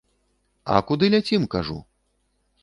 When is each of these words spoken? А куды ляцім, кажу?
А 0.75 0.79
куды 0.87 1.05
ляцім, 1.17 1.47
кажу? 1.57 1.77